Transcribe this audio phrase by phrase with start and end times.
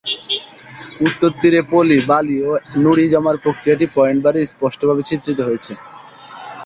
[1.01, 5.73] উত্তল তীরে পলি, বালি এবং নুড়ি জমার প্রক্রিয়াটি পয়েন্ট বার-এ স্পষ্টভাবে চিত্রিত হয়েছে।